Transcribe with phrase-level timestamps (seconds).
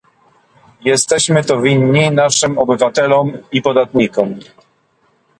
[0.81, 4.39] Jesteśmy to winni naszym obywatelom i podatnikom